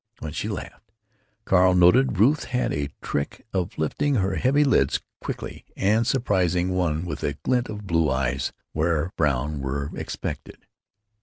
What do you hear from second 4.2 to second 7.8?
heavy lids quickly, and surprising one with a glint